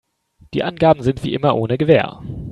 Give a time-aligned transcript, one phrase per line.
[0.55, 2.23] Die Angaben sind wie immer ohne Gewähr.